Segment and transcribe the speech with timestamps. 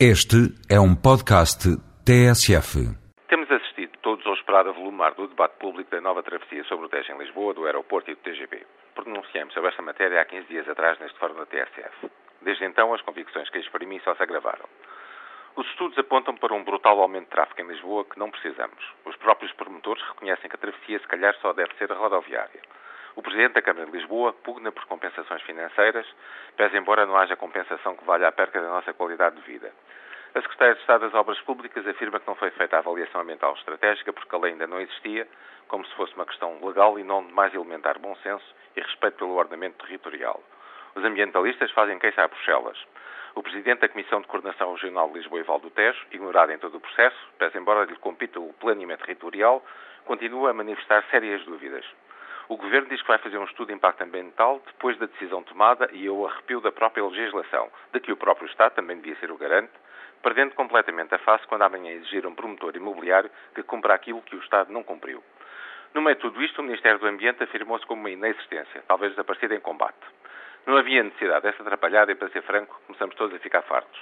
[0.00, 1.70] Este é um podcast
[2.02, 2.82] TSF.
[3.28, 7.12] Temos assistido todos ao esperado avolumar do debate público da nova travessia sobre o Tejo
[7.12, 8.66] em Lisboa, do aeroporto e do TGV.
[8.96, 12.10] Pronunciamos sobre esta matéria há 15 dias atrás neste fórum da TSF.
[12.42, 14.68] Desde então, as convicções que exprimi só se agravaram.
[15.54, 18.84] Os estudos apontam para um brutal aumento de tráfego em Lisboa que não precisamos.
[19.04, 22.62] Os próprios promotores reconhecem que a travessia se calhar só deve ser rodoviária.
[23.16, 26.06] O Presidente da Câmara de Lisboa pugna por compensações financeiras,
[26.56, 29.72] pese embora não haja compensação que valha a perca da nossa qualidade de vida.
[30.34, 33.54] A Secretária de Estado das Obras Públicas afirma que não foi feita a avaliação ambiental
[33.54, 35.28] estratégica porque a lei ainda não existia,
[35.68, 38.44] como se fosse uma questão legal e não de mais elementar bom senso
[38.76, 40.42] e respeito pelo ordenamento territorial.
[40.96, 42.78] Os ambientalistas fazem queixa a Bruxelas.
[43.36, 46.58] O Presidente da Comissão de Coordenação Regional de Lisboa e Val do Tejo, ignorado em
[46.58, 49.64] todo o processo, pese embora lhe compita o planeamento territorial,
[50.04, 51.84] continua a manifestar sérias dúvidas.
[52.46, 55.88] O Governo diz que vai fazer um estudo de impacto ambiental depois da decisão tomada
[55.92, 59.38] e eu arrepio da própria legislação, de que o próprio Estado também devia ser o
[59.38, 59.72] garante,
[60.22, 64.40] perdendo completamente a face quando amanhã exigir um promotor imobiliário que cumpra aquilo que o
[64.40, 65.24] Estado não cumpriu.
[65.94, 69.54] No meio de tudo isto, o Ministério do Ambiente afirmou-se como uma inexistência, talvez desaparecida
[69.54, 70.04] em combate.
[70.66, 74.00] Não havia necessidade dessa atrapalhada e, para ser franco, começamos todos a ficar fartos.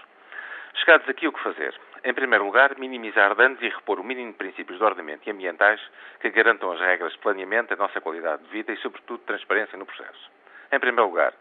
[0.74, 1.74] Chegados aqui, o que fazer?
[2.04, 5.80] Em primeiro lugar, minimizar danos e repor o mínimo de princípios de ordenamento e ambientais
[6.20, 9.86] que garantam as regras de planeamento, a nossa qualidade de vida e, sobretudo, transparência no
[9.86, 10.30] processo.
[10.72, 11.32] Em primeiro lugar,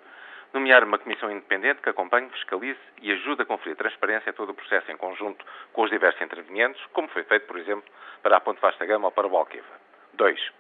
[0.54, 4.54] nomear uma comissão independente que acompanhe, fiscalize e ajude a conferir transparência a todo o
[4.54, 7.90] processo em conjunto com os diversos intervenientes, como foi feito, por exemplo,
[8.22, 9.82] para a Ponte Vasta Gama ou para o Alqueva.
[10.14, 10.52] 2.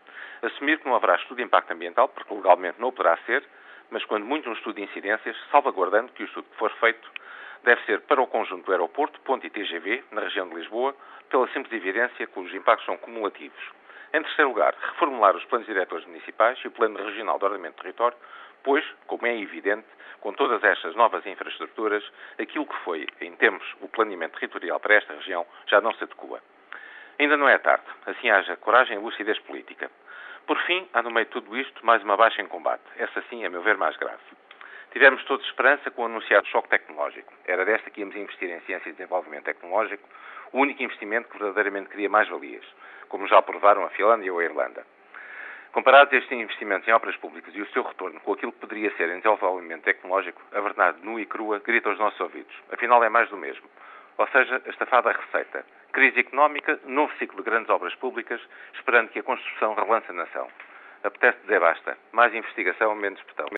[0.41, 3.43] Assumir que não haverá estudo de impacto ambiental, porque legalmente não poderá ser,
[3.91, 7.07] mas quando muito um estudo de incidências, salvaguardando que o estudo que for feito
[7.63, 10.95] deve ser para o conjunto do aeroporto, ponte e TGV, na região de Lisboa,
[11.29, 13.61] pela simples evidência que os impactos são cumulativos.
[14.13, 17.81] Em terceiro lugar, reformular os planos diretores municipais e o plano regional de ordenamento do
[17.81, 18.17] território,
[18.63, 19.87] pois, como é evidente,
[20.19, 22.03] com todas estas novas infraestruturas,
[22.39, 26.41] aquilo que foi, em tempos, o planeamento territorial para esta região já não se adequa.
[27.17, 29.89] Ainda não é tarde, assim haja coragem e lucidez política.
[30.45, 33.45] Por fim, há no meio de tudo isto mais uma baixa em combate, essa sim,
[33.45, 34.21] a meu ver, mais grave.
[34.91, 37.33] Tivemos todos esperança com o anunciado choque tecnológico.
[37.45, 40.07] Era desta que íamos investir em ciência e desenvolvimento tecnológico,
[40.51, 42.65] o único investimento que verdadeiramente cria mais valias,
[43.07, 44.85] como já aprovaram a Finlândia ou a Irlanda.
[45.71, 49.09] Comparados estes investimentos em obras públicas e o seu retorno com aquilo que poderia ser
[49.09, 52.53] em desenvolvimento tecnológico, a verdade nua e crua grita aos nossos ouvidos.
[52.69, 53.69] Afinal, é mais do mesmo.
[54.17, 55.65] Ou seja, a estafada receita.
[55.93, 58.41] Crise económica, novo ciclo de grandes obras públicas,
[58.73, 60.49] esperando que a construção relance a nação.
[61.01, 61.97] Apetece dizer basta.
[62.11, 63.49] Mais investigação, menos petão.